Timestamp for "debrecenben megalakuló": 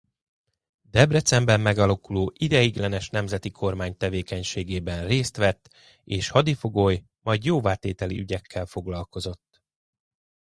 0.83-2.31